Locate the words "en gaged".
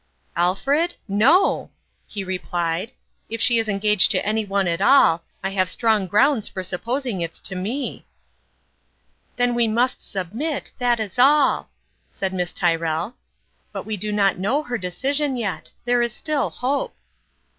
3.69-4.09